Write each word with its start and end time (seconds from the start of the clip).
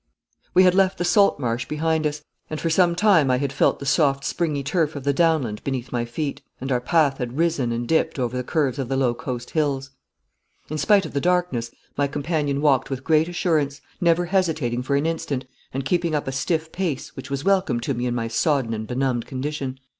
We 0.55 0.63
had 0.63 0.73
left 0.73 0.97
the 0.97 1.05
salt 1.05 1.37
marsh 1.39 1.67
behind 1.67 2.07
us, 2.07 2.23
and 2.49 2.59
for 2.59 2.71
some 2.71 2.95
time 2.95 3.29
I 3.29 3.37
had 3.37 3.53
felt 3.53 3.77
the 3.77 3.85
soft 3.85 4.23
springy 4.23 4.63
turf 4.63 4.95
of 4.95 5.03
the 5.03 5.13
downland 5.13 5.63
beneath 5.63 5.91
my 5.91 6.05
feet, 6.05 6.41
and 6.59 6.71
our 6.71 6.81
path 6.81 7.19
had 7.19 7.37
risen 7.37 7.71
and 7.71 7.87
dipped 7.87 8.17
over 8.17 8.35
the 8.35 8.43
curves 8.43 8.79
of 8.79 8.89
the 8.89 8.97
low 8.97 9.13
coast 9.13 9.51
hills. 9.51 9.91
In 10.71 10.79
spite 10.79 11.05
of 11.05 11.13
the 11.13 11.21
darkness 11.21 11.69
my 11.97 12.07
companion 12.07 12.61
walked 12.61 12.89
with 12.89 13.03
great 13.03 13.29
assurance, 13.29 13.79
never 14.01 14.25
hesitating 14.25 14.81
for 14.81 14.95
an 14.95 15.05
instant, 15.05 15.45
and 15.71 15.85
keeping 15.85 16.15
up 16.15 16.27
a 16.27 16.31
stiff 16.31 16.71
pace 16.71 17.15
which 17.15 17.29
was 17.29 17.45
welcome 17.45 17.79
to 17.81 17.93
me 17.93 18.07
in 18.07 18.15
my 18.15 18.27
sodden 18.27 18.73
and 18.73 18.87
benumbed 18.87 19.27
condition. 19.27 19.79